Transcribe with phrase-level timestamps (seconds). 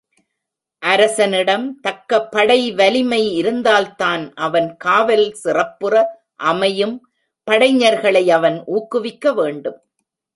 [0.81, 5.93] அரசனிடம் தக்க படைவலிமை இருந்தால்தான் அவன் காவல் சிறப்புற
[6.35, 6.95] அமையும்
[7.47, 9.79] படைஞர்களை அவன் ஊக்குவிக்க வேண்டும்.